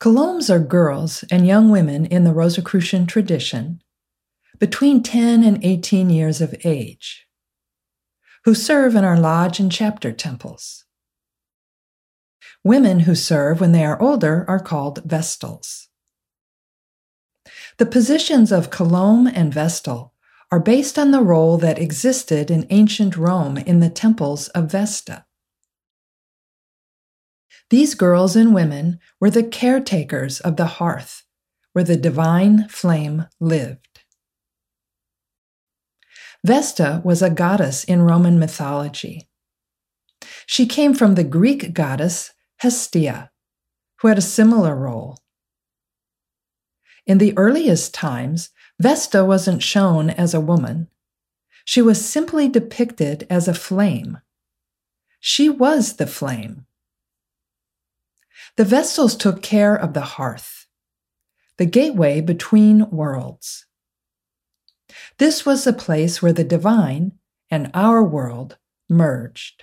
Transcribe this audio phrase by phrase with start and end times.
[0.00, 3.82] Colombes are girls and young women in the Rosicrucian tradition
[4.60, 7.26] between 10 and 18 years of age
[8.44, 10.84] who serve in our lodge and chapter temples.
[12.62, 15.88] Women who serve when they are older are called vestals.
[17.78, 20.14] The positions of Colombe and vestal
[20.50, 25.24] are based on the role that existed in ancient Rome in the temples of Vesta.
[27.70, 31.24] These girls and women were the caretakers of the hearth
[31.72, 34.00] where the divine flame lived.
[36.44, 39.28] Vesta was a goddess in Roman mythology.
[40.46, 43.30] She came from the Greek goddess Hestia,
[44.00, 45.18] who had a similar role.
[47.06, 50.88] In the earliest times, Vesta wasn't shown as a woman.
[51.64, 54.18] She was simply depicted as a flame.
[55.20, 56.64] She was the flame.
[58.58, 60.66] The Vestals took care of the hearth,
[61.58, 63.66] the gateway between worlds.
[65.18, 67.12] This was the place where the divine
[67.52, 69.62] and our world merged.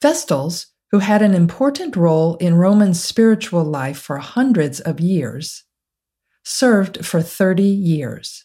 [0.00, 5.64] Vestals, who had an important role in Roman spiritual life for hundreds of years,
[6.44, 8.44] served for 30 years.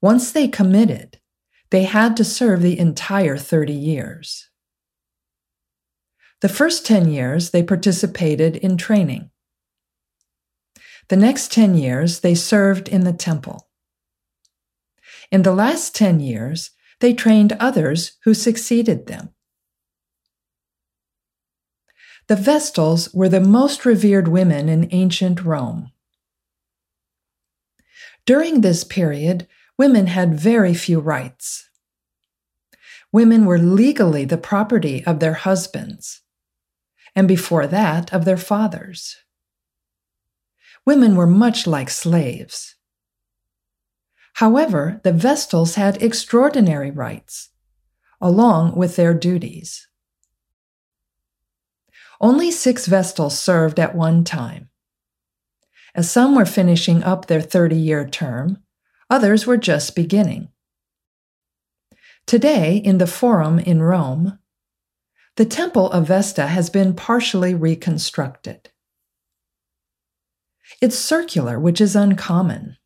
[0.00, 1.20] Once they committed,
[1.68, 4.48] they had to serve the entire 30 years.
[6.44, 9.30] The first 10 years, they participated in training.
[11.08, 13.70] The next 10 years, they served in the temple.
[15.32, 19.30] In the last 10 years, they trained others who succeeded them.
[22.26, 25.92] The Vestals were the most revered women in ancient Rome.
[28.26, 31.70] During this period, women had very few rights.
[33.12, 36.20] Women were legally the property of their husbands,
[37.14, 39.16] and before that, of their fathers.
[40.86, 42.74] Women were much like slaves.
[44.34, 47.50] However, the Vestals had extraordinary rights,
[48.20, 49.86] along with their duties.
[52.20, 54.70] Only six Vestals served at one time.
[55.94, 58.58] As some were finishing up their 30 year term,
[59.08, 60.48] others were just beginning.
[62.26, 64.38] Today, in the Forum in Rome,
[65.36, 68.70] the Temple of Vesta has been partially reconstructed.
[70.80, 72.76] It's circular, which is uncommon.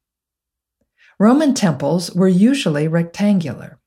[1.19, 3.81] Roman temples were usually rectangular.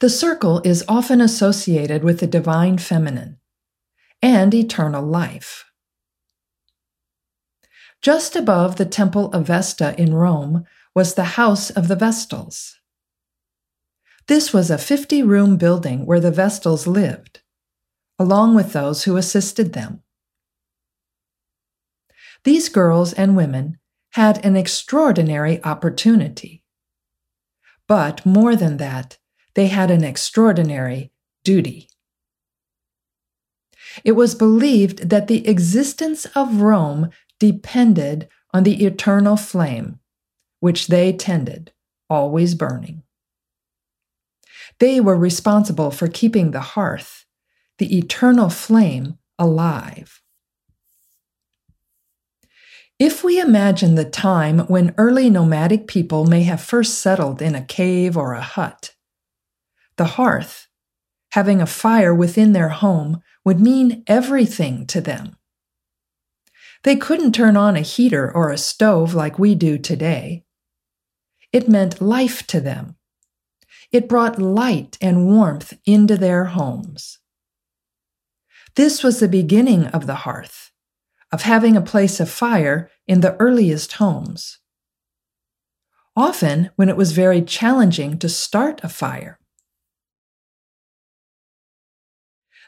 [0.00, 3.38] The circle is often associated with the divine feminine
[4.20, 5.64] and eternal life.
[8.02, 10.64] Just above the Temple of Vesta in Rome
[10.94, 12.81] was the House of the Vestals.
[14.32, 17.40] This was a 50 room building where the Vestals lived,
[18.18, 20.00] along with those who assisted them.
[22.42, 23.76] These girls and women
[24.12, 26.64] had an extraordinary opportunity.
[27.86, 29.18] But more than that,
[29.52, 31.12] they had an extraordinary
[31.44, 31.90] duty.
[34.02, 39.98] It was believed that the existence of Rome depended on the eternal flame,
[40.60, 41.72] which they tended,
[42.08, 43.02] always burning.
[44.78, 47.24] They were responsible for keeping the hearth,
[47.78, 50.22] the eternal flame, alive.
[52.98, 57.64] If we imagine the time when early nomadic people may have first settled in a
[57.64, 58.94] cave or a hut,
[59.96, 60.68] the hearth,
[61.32, 65.36] having a fire within their home, would mean everything to them.
[66.84, 70.44] They couldn't turn on a heater or a stove like we do today.
[71.52, 72.96] It meant life to them.
[73.92, 77.18] It brought light and warmth into their homes.
[78.74, 80.72] This was the beginning of the hearth,
[81.30, 84.58] of having a place of fire in the earliest homes.
[86.16, 89.38] Often when it was very challenging to start a fire.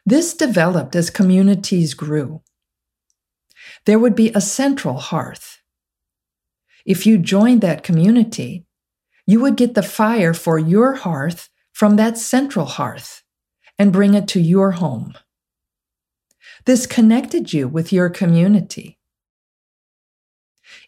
[0.05, 2.43] This developed as communities grew.
[3.87, 5.63] There would be a central hearth.
[6.85, 8.67] If you joined that community,
[9.27, 13.23] you would get the fire for your hearth from that central hearth
[13.79, 15.15] and bring it to your home.
[16.65, 18.99] This connected you with your community.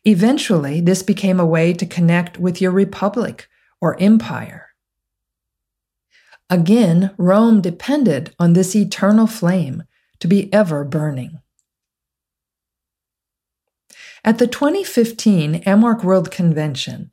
[0.04, 3.48] Eventually, this became a way to connect with your republic
[3.80, 4.68] or empire.
[6.48, 9.82] Again, Rome depended on this eternal flame
[10.20, 11.40] to be ever burning.
[14.24, 17.12] At the 2015 AMORC World Convention,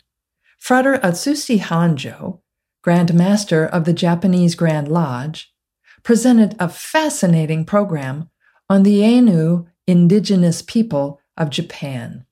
[0.63, 2.39] Frater Atsushi Hanjo,
[2.83, 5.54] Grand Master of the Japanese Grand Lodge,
[6.04, 8.30] presented a fascinating program
[8.69, 12.25] on the Ainu indigenous people of Japan.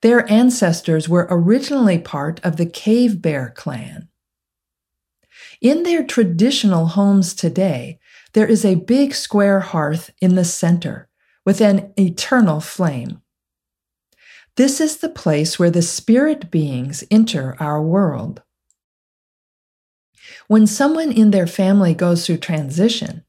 [0.00, 4.06] Their ancestors were originally part of the Cave Bear clan.
[5.60, 7.98] In their traditional homes today,
[8.32, 11.08] there is a big square hearth in the center
[11.44, 13.22] with an eternal flame.
[14.56, 18.42] This is the place where the spirit beings enter our world.
[20.48, 23.24] When someone in their family goes through transition,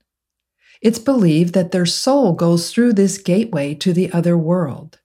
[0.82, 5.00] it's believed that their soul goes through this gateway to the other world.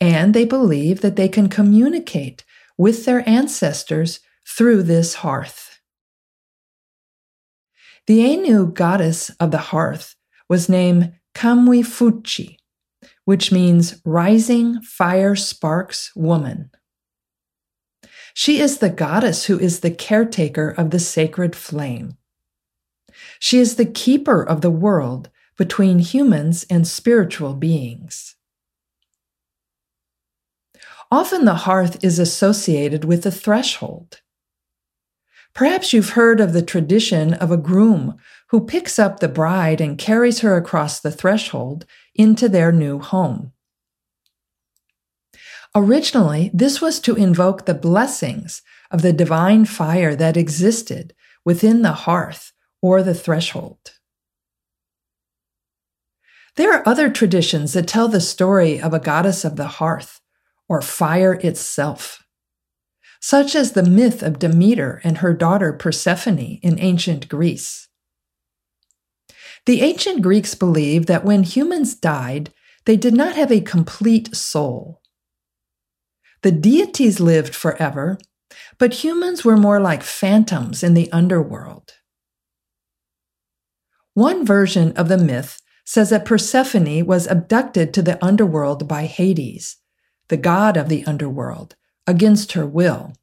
[0.00, 2.44] And they believe that they can communicate
[2.76, 5.80] with their ancestors through this hearth.
[8.06, 10.16] The Ainu goddess of the hearth
[10.48, 12.56] was named Kamuy-fuchi,
[13.24, 16.70] which means rising fire sparks woman.
[18.34, 22.16] She is the goddess who is the caretaker of the sacred flame.
[23.38, 28.36] She is the keeper of the world between humans and spiritual beings.
[31.12, 34.22] Often the hearth is associated with the threshold.
[35.54, 38.16] Perhaps you've heard of the tradition of a groom
[38.48, 43.52] who picks up the bride and carries her across the threshold into their new home.
[45.74, 51.14] Originally, this was to invoke the blessings of the divine fire that existed
[51.44, 52.52] within the hearth
[52.82, 53.92] or the threshold.
[56.56, 60.20] There are other traditions that tell the story of a goddess of the hearth
[60.68, 62.24] or fire itself,
[63.20, 67.88] such as the myth of Demeter and her daughter Persephone in ancient Greece.
[69.66, 72.52] The ancient Greeks believed that when humans died,
[72.86, 75.02] they did not have a complete soul.
[76.42, 78.18] The deities lived forever,
[78.78, 81.92] but humans were more like phantoms in the underworld.
[84.14, 89.76] One version of the myth says that Persephone was abducted to the underworld by Hades,
[90.28, 91.76] the god of the underworld,
[92.10, 93.14] against her will.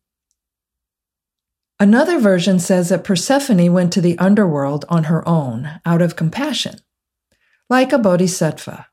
[1.80, 6.80] Another version says that Persephone went to the underworld on her own out of compassion,
[7.70, 8.88] like a bodhisattva,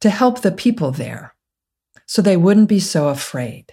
[0.00, 1.34] to help the people there
[2.06, 3.72] so they wouldn't be so afraid.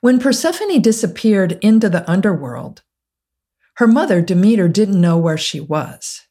[0.00, 2.82] When Persephone disappeared into the underworld,
[3.76, 6.22] her mother, Demeter, didn't know where she was.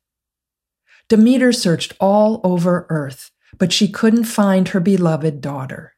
[1.07, 5.93] Demeter searched all over earth, but she couldn't find her beloved daughter.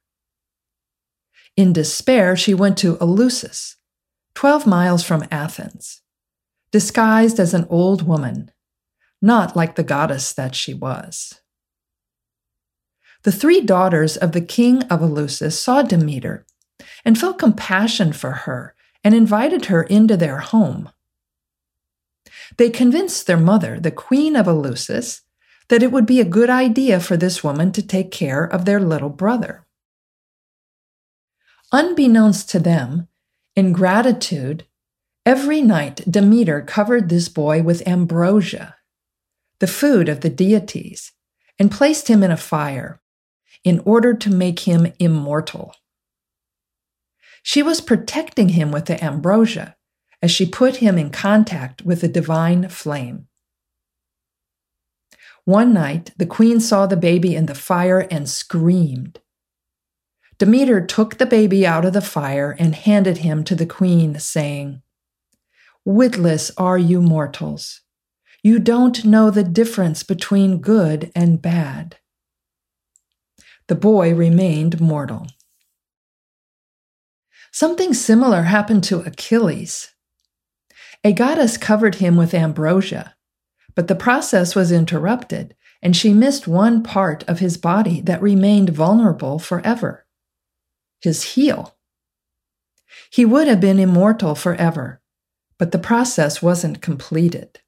[1.56, 3.75] In despair, she went to Eleusis,
[4.36, 6.02] 12 miles from Athens,
[6.72, 8.52] disguised as an old woman,
[9.22, 11.42] not like the goddess that she was.
[13.24, 16.46] The three daughters of the king of Eleusis saw Demeter
[17.06, 18.74] and felt compassion for her
[19.04, 20.90] and invited her into their home.
[22.57, 25.22] They convinced their mother, the queen of Eleusis,
[25.71, 28.81] that it would be a good idea for this woman to take care of their
[28.81, 29.65] little brother.
[31.71, 33.07] Unbeknownst to them,
[33.56, 34.65] in gratitude,
[35.25, 38.75] every night Demeter covered this boy with ambrosia,
[39.59, 41.13] the food of the deities,
[41.57, 43.01] and placed him in a fire
[43.63, 45.73] in order to make him immortal.
[47.44, 49.77] She was protecting him with the ambrosia
[50.21, 53.30] as she put him in contact with the divine flame.
[55.45, 59.19] One night, the queen saw the baby in the fire and screamed.
[60.38, 64.81] Demeter took the baby out of the fire and handed him to the queen, saying,
[65.86, 67.81] Witless are you mortals.
[68.44, 71.98] You don't know the difference between good and bad.
[73.68, 75.28] The boy remained mortal.
[77.52, 79.90] Something similar happened to Achilles.
[81.04, 83.16] A goddess covered him with ambrosia,
[83.75, 88.69] but the process was interrupted, and she missed one part of his body that remained
[88.69, 90.06] vulnerable forever
[91.01, 91.75] his heel.
[93.11, 95.01] He would have been immortal forever,
[95.57, 97.59] but the process wasn't completed.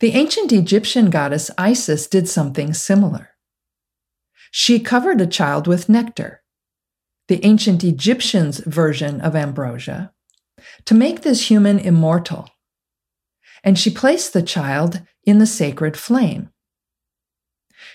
[0.00, 3.30] The ancient Egyptian goddess Isis did something similar.
[4.50, 6.42] She covered a child with nectar,
[7.28, 10.12] the ancient Egyptians' version of ambrosia,
[10.84, 12.48] to make this human immortal.
[13.66, 16.48] And she placed the child in the sacred flame.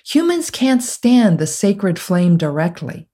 [0.05, 3.07] Humans can't stand the sacred flame directly.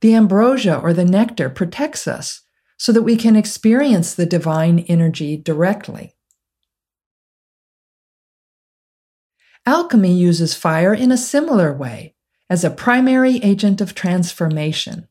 [0.00, 2.40] The ambrosia or the nectar protects us
[2.78, 6.16] so that we can experience the divine energy directly.
[9.66, 12.14] Alchemy uses fire in a similar way
[12.48, 15.08] as a primary agent of transformation.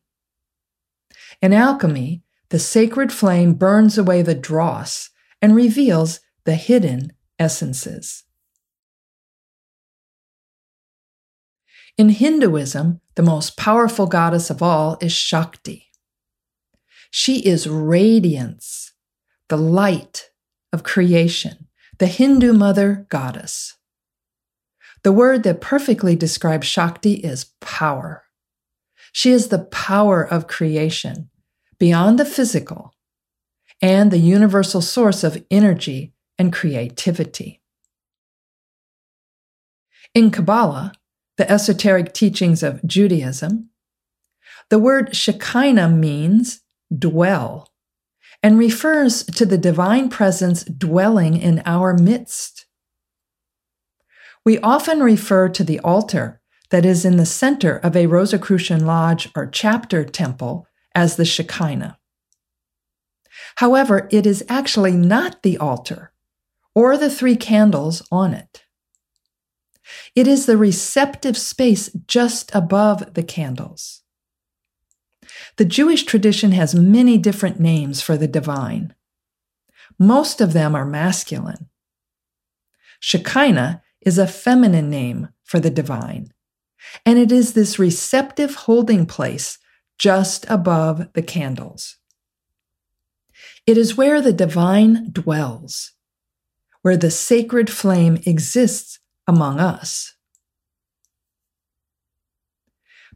[1.42, 6.20] In alchemy, the sacred flame burns away the dross and reveals
[6.50, 8.24] the hidden essences.
[11.96, 15.92] In Hinduism, the most powerful goddess of all is Shakti.
[17.12, 18.94] She is radiance,
[19.48, 20.32] the light
[20.74, 21.68] of creation,
[22.00, 23.78] the Hindu mother goddess.
[25.04, 28.24] The word that perfectly describes Shakti is power.
[29.12, 31.30] She is the power of creation,
[31.78, 32.96] beyond the physical,
[33.84, 37.62] and the universal source of energy and creativity.
[40.16, 40.94] In Kabbalah,
[41.38, 43.70] the esoteric teachings of Judaism,
[44.70, 46.62] the word Shekinah means
[46.98, 47.70] dwell
[48.42, 52.66] and refers to the divine presence dwelling in our midst.
[54.46, 59.30] We often refer to the altar that is in the center of a Rosicrucian lodge
[59.36, 61.98] or chapter temple as the Shekinah.
[63.56, 66.14] However, it is actually not the altar
[66.76, 68.64] or the three candles on it.
[70.16, 74.04] It is the receptive space just above the candles.
[75.58, 78.94] The Jewish tradition has many different names for the divine.
[79.98, 81.70] Most of them are masculine.
[83.00, 86.32] Shekinah is a feminine name for the divine,
[87.06, 89.58] and it is this receptive holding place
[89.98, 91.98] just above the candles.
[93.68, 95.94] It is where the divine dwells,
[96.90, 100.16] where the sacred flame exists among us.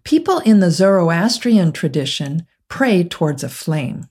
[0.03, 4.09] People in the Zoroastrian tradition pray towards a flame.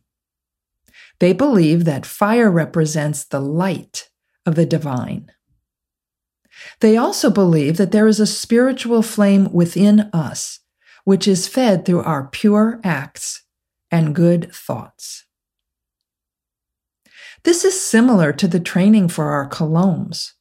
[1.20, 4.10] They believe that fire represents the light
[4.44, 5.30] of the divine.
[6.80, 10.58] They also believe that there is a spiritual flame within us,
[11.04, 13.44] which is fed through our pure acts
[13.92, 15.24] and good thoughts.
[17.44, 20.34] This is similar to the training for our colombes,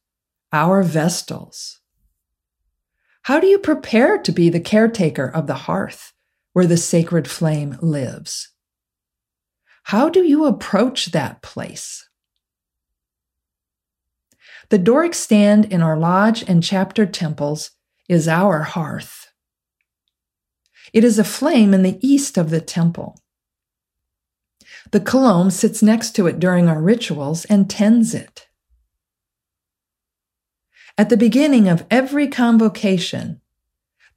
[0.54, 1.80] our vestals.
[3.24, 6.14] How do you prepare to be the caretaker of the hearth
[6.54, 8.50] where the sacred flame lives?
[9.86, 12.08] How do you approach that place?
[14.70, 17.72] The Doric stand in our lodge and chapter temples
[18.08, 19.32] is our hearth.
[20.94, 23.20] It is a flame in the east of the temple.
[24.90, 28.48] The colombe sits next to it during our rituals and tends it.
[30.98, 33.42] At the beginning of every convocation,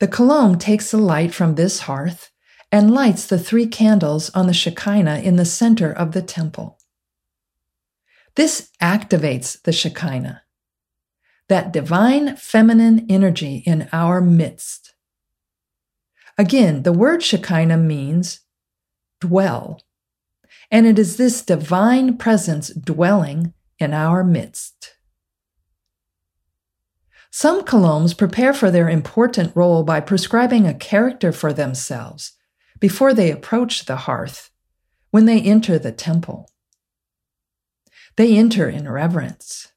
[0.00, 2.30] the colombe takes the light from this hearth
[2.72, 6.78] and lights the three candles on the Shekinah in the center of the temple.
[8.34, 10.42] This activates the Shekinah,
[11.48, 14.94] that divine feminine energy in our midst.
[16.36, 18.40] Again, the word Shekinah means
[19.20, 19.80] dwell
[20.70, 24.96] and it is this divine presence dwelling in our midst.
[27.30, 32.32] Some colombes prepare for their important role by prescribing a character for themselves
[32.78, 34.50] before they approach the hearth
[35.10, 36.48] when they enter the temple.
[38.16, 39.72] They enter in reverence.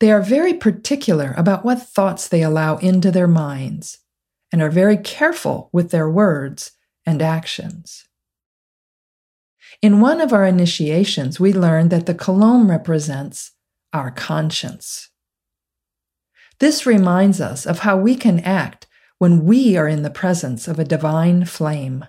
[0.00, 3.98] They are very particular about what thoughts they allow into their minds
[4.52, 6.72] and are very careful with their words
[7.04, 8.04] and actions.
[9.82, 13.52] In one of our initiations, we learned that the colombe represents
[13.92, 15.10] our conscience.
[16.58, 18.86] This reminds us of how we can act
[19.18, 22.06] when we are in the presence of a divine flame,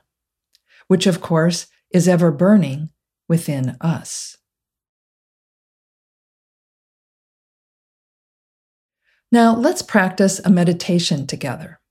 [0.87, 2.89] which of course is ever burning
[3.27, 4.37] within us.
[9.31, 11.81] Now let's practice a meditation together.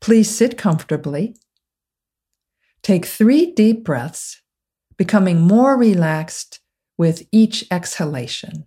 [0.00, 1.34] Please sit comfortably
[2.86, 4.42] Take three deep breaths,
[4.96, 6.60] becoming more relaxed
[6.96, 8.66] with each exhalation.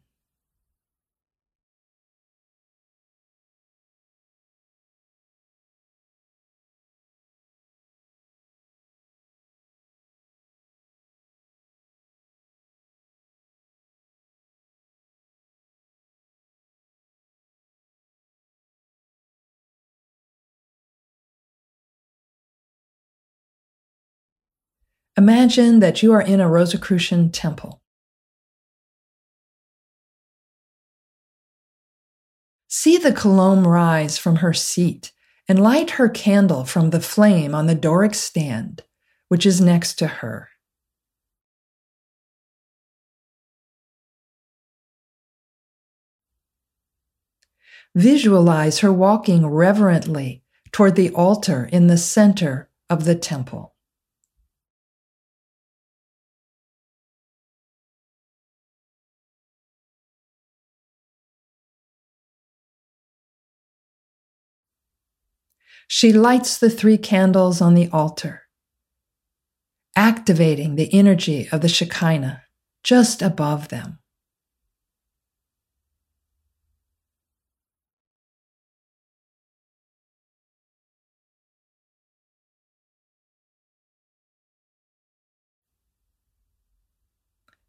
[25.20, 27.82] Imagine that you are in a Rosicrucian temple.
[32.70, 35.12] See the colombe rise from her seat
[35.50, 38.84] and light her candle from the flame on the Doric stand,
[39.28, 40.52] which is next to her.
[47.94, 53.76] Visualize her walking reverently toward the altar in the center of the temple.
[65.92, 68.44] She lights the three candles on the altar,
[69.96, 72.44] activating the energy of the Shekinah
[72.84, 73.98] just above them.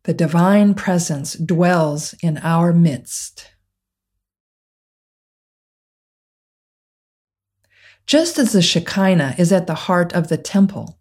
[0.03, 3.51] The divine presence dwells in our midst.
[8.11, 10.99] Just as the Shekinah is at the heart of the temple,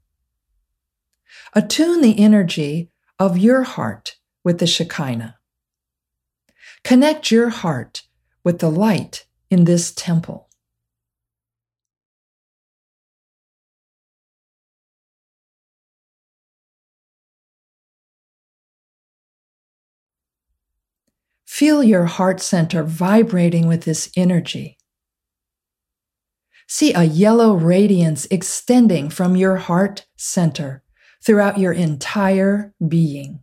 [1.54, 5.36] attune the energy of your heart with the Shekinah.
[6.84, 8.04] Connect your heart
[8.44, 10.50] with the light in this temple.
[21.48, 24.79] Feel your heart center vibrating with this energy.
[26.72, 30.84] See a yellow radiance extending from your heart center
[31.26, 33.40] throughout your entire being.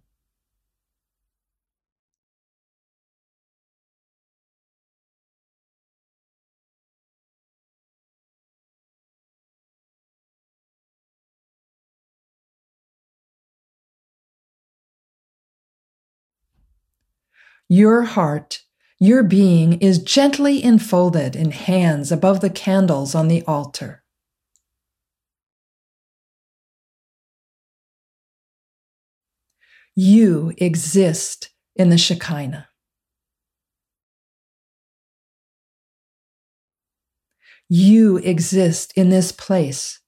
[17.69, 18.63] Your heart,
[18.99, 24.03] your being is gently enfolded in hands above the candles on the altar.
[29.95, 32.69] You exist in the Shekinah.
[37.69, 40.01] You exist in this place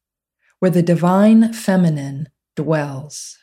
[0.60, 3.38] where the divine feminine dwells.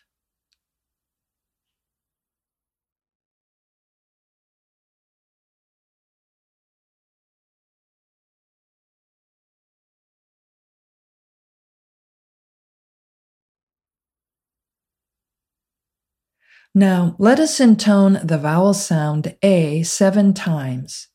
[16.77, 21.07] Now, let us intone the vowel sound A seven times,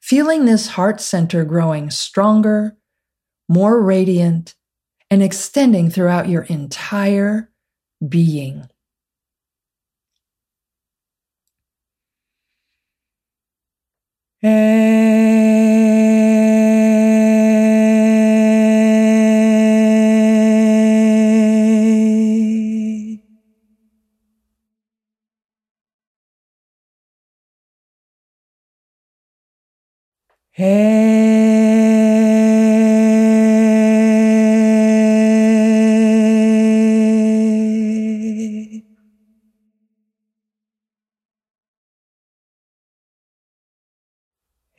[0.00, 2.76] feeling this heart center growing stronger,
[3.48, 4.54] more radiant,
[5.10, 7.50] and extending throughout your entire
[8.08, 8.68] being.
[14.44, 15.63] A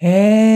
[0.05, 0.54] Hey.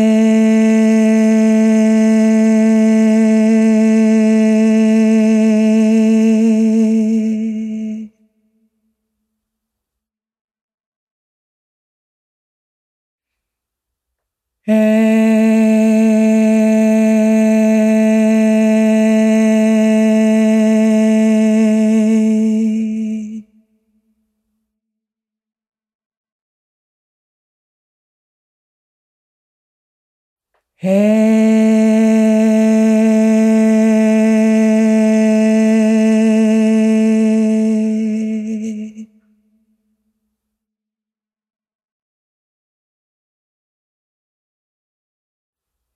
[30.80, 30.90] Hey.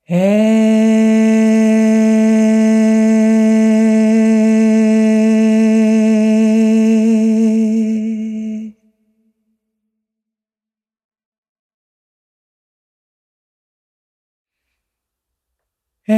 [0.06, 0.63] Hey.
[16.06, 16.12] The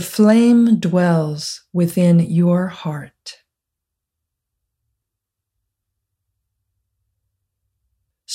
[0.00, 3.41] flame dwells within your heart.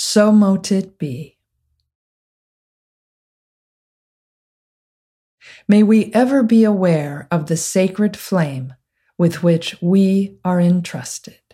[0.09, 1.37] So mote it be.
[5.67, 8.73] May we ever be aware of the sacred flame
[9.17, 11.46] with which we are entrusted.